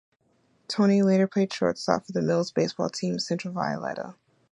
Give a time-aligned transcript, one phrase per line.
[0.67, 4.15] Tony later played shortstop for the Mill's baseball team, Central Violeta.